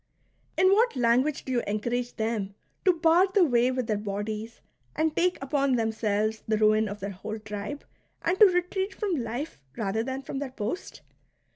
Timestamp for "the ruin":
6.47-6.89